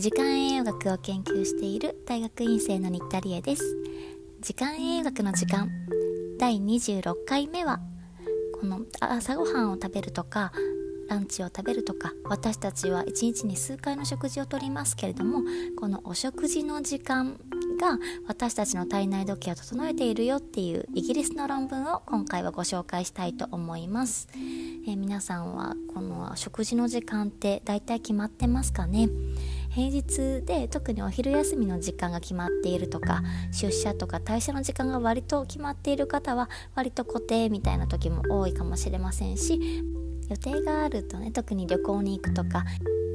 [0.00, 3.76] 時間栄養学を研究している大学院生の新田理恵です。
[4.40, 5.68] 時間栄養学の時間
[6.38, 7.80] 第26回目は
[8.58, 10.52] この朝ごはんを食べるとか
[11.10, 15.42] ランチを食べるとか私たちは一日に数回の食事をとりますけれども
[15.78, 17.38] このお食事の時間
[17.78, 29.10] が私たちの体内時計を整えているよっていうイギリスの論文を今回はご紹介したいと思います、えー、皆さんはこの食事の時間って大体決まってますかね？
[29.70, 39.84] 平日で特にお昼休みの時間が決まっているとか出社とか退社の時間が割と決まっている方は割と固定みたいな時も多いかもしれませんし
[40.30, 42.64] 予定があるとね特に旅行に行くとか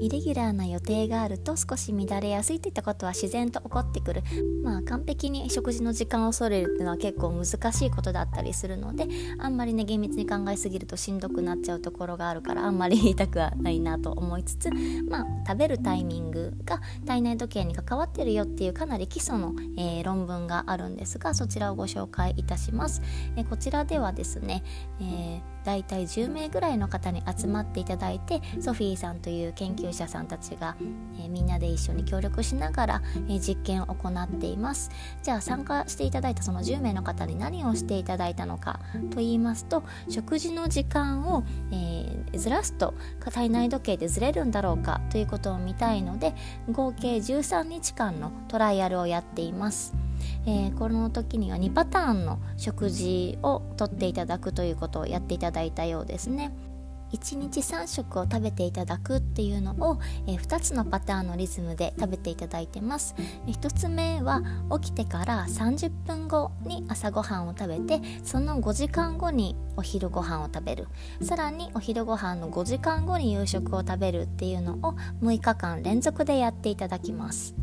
[0.00, 4.22] イレギュラーな予定があると少し乱れやすいといったことは自然と起こってくる。
[4.62, 9.06] まあ完璧に食事の時間を恐れるっていうのは結構難しいことだったりするので
[9.38, 14.70] あんまりね厳密に考えすぎるとしんどくなっちゃうところがあるからあんまり言いたくはないなと思いつつ
[15.08, 23.02] まあ食べるタイミングが体内時計に関わってるよっていうかなり基礎の、えー、論文があるんですがそちらをご紹介いたします、
[23.36, 24.64] えー、こちらではですね、
[25.00, 30.76] えーだいたい10名ぐらいの方に集まっていただいてソフィーさんという研究者さんたちが、
[31.18, 34.90] えー、みんなで一緒に協力しながら、えー、実験を行っています
[35.22, 38.80] じゃあ参加していただいたその10名の方に何をしていただいたのか
[39.10, 46.34] と言いますと食事の時間を、えー、ずらすと体内時計でずれるんだろうかということを見たいので
[46.70, 49.94] 合計13日間のトライアルをやっています。
[50.46, 56.52] えー、この時には2パターンの食事をとっていただくということをやっていただいたようですね。
[57.14, 63.14] 1日3食を食べていただくっていうのを、えー、2つのパターンのリズムで食べていただいてます。
[63.46, 64.42] 1つ目は
[64.80, 70.88] 起きてから30分後に朝ごはんを食べてその5時間後にお昼ご飯を食べる。
[71.22, 77.54] さらにお昼ご飯の5時間後に夕食を食べるっていうのを6日間連続でやっていただきます。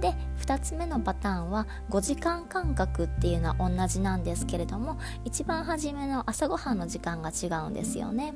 [0.00, 8.34] で2つ目のパターンは5時間間隔っていうのは同じなんですけれども一番初めの朝ごはんの時間が違うんですよね。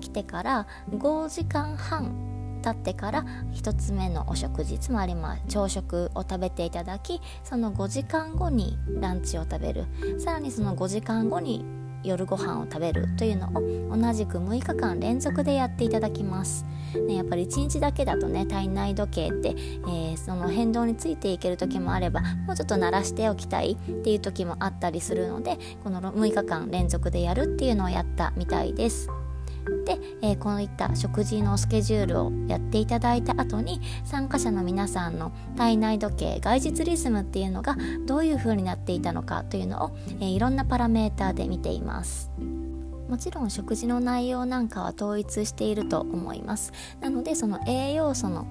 [0.00, 9.84] 起きてから5時間半経ってから1つ目のお食事つまりま朝食を食べていただきその5時間後にランチを食べる。
[10.18, 11.64] さらにその5時間後に
[12.04, 16.64] 夜ご飯を食べるというのを同じく6日間連続でやっていただきます、
[17.06, 29.08] ね、やっぱり1日だけだとね体内時計って、えー、その変動についていける時もあればもうちょっと鳴らしておきたいっていう時もあったりするのでこの6日間連続でやるっていうのをやったみたいです。
[29.84, 42.30] で、えー、こういった食事のスケジュールをやっていただいた後に参加者の皆さんの体内時計外日リズムっていうのがどういう風になっていたのかというのを、えー、いろんなパラメーターで見ています。
[43.08, 46.72] もちろん食事の内容なんかは統一していると思います。
[47.00, 48.46] なのでその栄養素の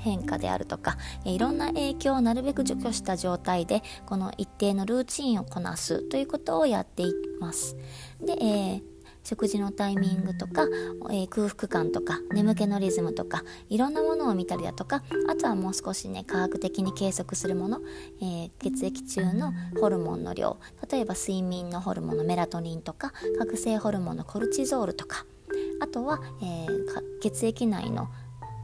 [0.00, 7.76] 変化であるとかいろんな影響をなるべく除去した状態でこの一定のルーチンをこなすということをやっています。
[8.20, 8.82] で、えー、
[9.24, 10.66] 食事のタイミングとか、
[11.10, 17.80] えー、空腹感とか眠気のリズムとかいろんなものを見たりだとかあとはもう少しね科学的に計測するもの、
[18.20, 20.58] えー、血液中のホルモンの量
[20.90, 25.24] 例えば睡眠のホルモンのメラトニンとか覚醒ホルモンのコルチゾールとか
[25.80, 28.08] あとは、えー、血液内の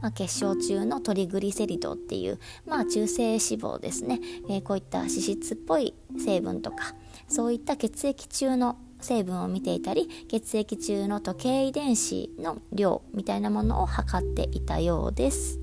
[0.01, 4.19] まあ、結晶中のトリグリセリドっていう、まあ、中性脂肪ですね、
[4.49, 6.93] えー、こういった脂質っぽい成分とか
[7.27, 15.59] そういった血液中の成分を見ていたり血液中の時計遺伝子の量みたいなものを測っていたようです。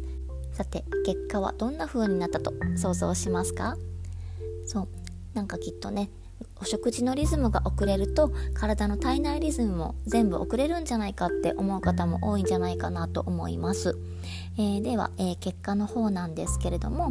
[0.53, 3.77] さて結果はどんな風になったと想像しますか？
[4.67, 4.89] そう。
[5.35, 6.11] なんかきっとね
[6.61, 13.99] お食事のリズムが遅れると体の体内リズムも全部遅れるんじゃないかって思う方も多いんじゃないかなと思います、
[14.57, 17.11] えー、では、えー、結果の方なんですけれども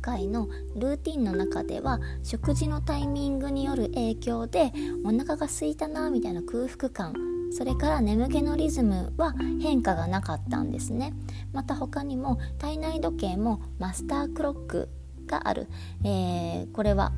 [0.00, 4.72] 回のルーティンの中では食事のタイミングによる影響で
[5.04, 7.14] お腹が空いたなみたいな空腹感
[7.50, 11.14] それから眠気のリズムは変化がなかったんですね。
[11.52, 14.88] また他にも体内時計もマスタークロック
[15.26, 15.68] がある、
[16.04, 17.12] えー、これは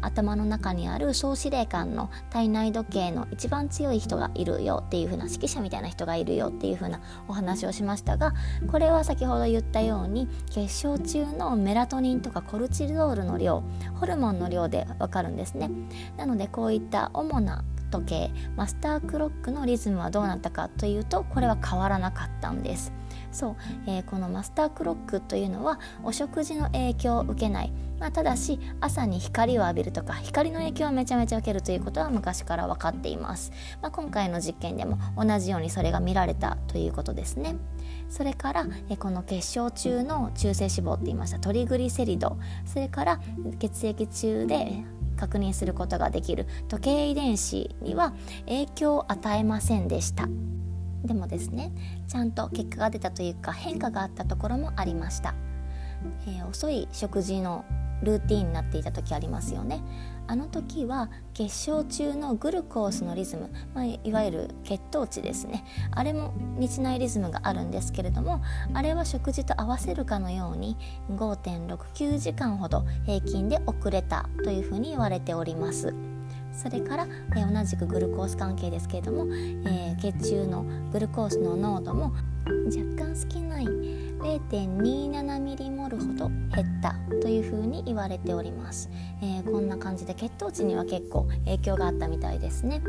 [0.00, 8.34] 頭の中にある総司令官の体内時計の一番強い人がいるよっていう風な指揮者みたいな人がいるよっていう風なお話をしましたが
[8.70, 13.62] これは先ほど言ったように結晶中のメラトニンとかコルチゾールの量
[13.94, 15.70] ホルモンの量でわかるんですね。
[16.16, 22.92] なのでこういった主な時計マスタークロックのリズムはどうなったかというとこれは変わらなかったんです。
[23.36, 23.56] そう、
[23.86, 33.52] えー、このマスタークロックというのはお食事の影響を受けない、まあ、ただし朝に光を浴びるとか光の影響をめちゃめちゃ受けるということは昔から分かっています、
[33.82, 37.56] まあ、今回の実験でも同じようにそれが見られたということですね。
[38.08, 42.38] それからえこの結晶中の中性脂肪って言いましたトリグリセリド。
[42.64, 43.20] それから
[43.58, 44.84] 血液中で
[45.16, 46.46] 確認することができる。
[46.68, 48.12] 時計遺伝子には
[48.46, 50.28] 影響を与えませんでした。
[51.06, 51.72] でもですね
[52.08, 55.34] ちゃんと結果が出たというか変化があったところもありました、
[56.26, 57.64] えー、遅い食事の
[58.02, 59.82] ルーティンになっていた時ありますよね。
[60.28, 65.64] あの時は結晶中のグルコースのリズム、まあ、いわゆる血糖値ですね。
[65.92, 68.42] あれも日内リズムがあるんですけれども
[68.74, 70.76] あれは食事と合わせるかのように
[71.12, 75.94] 5.69時間ほど平均で遅れたというふうに言われております。
[76.52, 77.06] それから、
[77.36, 82.12] えー、同じくグルコース関係ですけれども、えー、血中のグルコースの濃度も
[82.66, 88.88] 若干少ない0.27ミリモルほど減ったというふうに言われております、
[89.22, 92.80] えー、こんな感じで血糖値には結構影響があったみたいですね。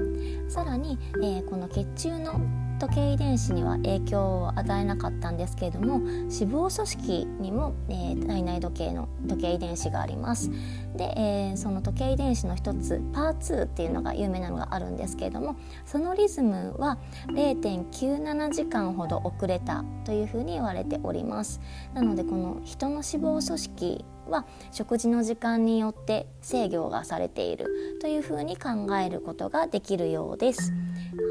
[0.47, 2.39] さらに、えー、この血中の
[2.79, 10.51] 時計遺伝子には影響を与えなかったんですけれども脂肪組織にも、えー、体内時計の時計遺伝子があります
[10.95, 21.59] で、えー、その時計遺伝子の一つパー2っていうのが有名なのがあるんですけれどもそのリズムは0.97時間ほど遅れたというふうに言われております
[21.93, 30.73] なのでこの人の脂肪組織は食事の時間によって制御がされているというふうに考えることができるようです。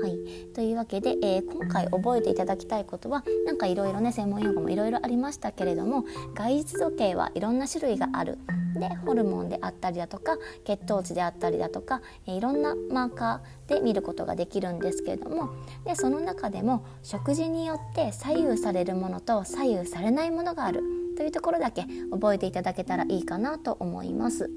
[0.02, 0.18] はい、
[0.54, 6.04] というわけで、えー、今回覚えていただきたいことはなんかいろいろね専門用語もいろいろありましたけれども
[6.34, 8.38] 外実時計はいろんな種類がある。
[8.78, 15.50] でホルモンであったりだとか血糖値であったりだとか、え、いろんなマーカーで見ることができるんですけれども
[15.86, 20.82] でその中でも食事によって左右されるものと左右されないものがある
[21.16, 24.50] というところだけ覚えていただけたらいいかなと思います。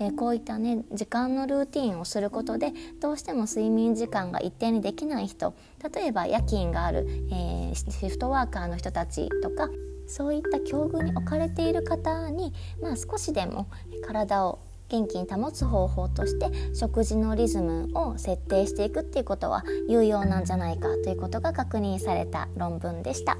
[0.00, 5.54] えー、こういったね時間のルーティンをすることでどうしても睡眠時間が一定にできない人
[5.94, 9.68] 例えば夜勤がある、えー、シフトワーカーの人たちとか
[10.06, 12.52] そういった境遇に置かれている方に、
[12.82, 13.68] まあ、少しでも
[14.06, 14.58] 体を
[14.88, 23.36] 元気に保つ方法として食事のリズムを設定していくっていうことは有用なんじゃないかということが確認された論文でした。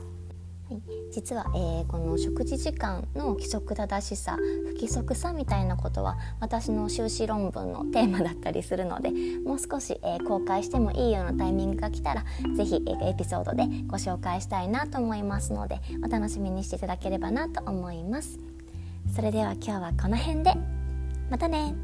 [1.10, 9.10] 実は、えー、この食事時間の規則正しさ不規則さみたいなことは私の修士論文のテーマだったりするので
[9.44, 12.24] もう少し、えー、公開してもいいようなタイミングが来たら
[12.56, 18.38] 是非、えー、エピソードでご紹介したいなと思いますのでお楽しみにしていただければなと思います。
[19.14, 20.54] それでは今日はこの辺で
[21.30, 21.74] またね